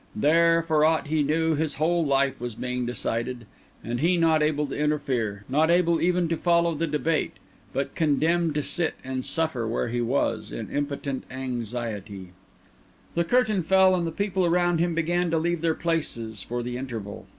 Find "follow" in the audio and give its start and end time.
6.37-6.73